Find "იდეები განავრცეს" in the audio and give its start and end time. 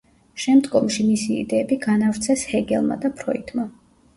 1.43-2.47